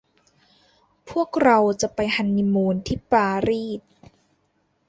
[1.09, 3.81] พวกเราจะไปฮันนีมูนที่ปารีส